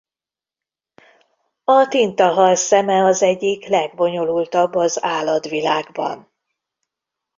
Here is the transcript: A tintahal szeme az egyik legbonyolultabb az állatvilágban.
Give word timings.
A 1.63 1.87
tintahal 1.87 2.55
szeme 2.55 3.03
az 3.05 3.21
egyik 3.21 3.67
legbonyolultabb 3.67 4.75
az 4.75 5.03
állatvilágban. 5.03 6.31